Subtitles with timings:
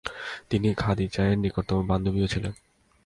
[0.49, 2.53] তিনি খাদিজা এর নিকটতম বান্ধবীও ছিলেন।